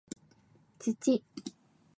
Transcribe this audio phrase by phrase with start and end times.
[0.79, 1.21] 土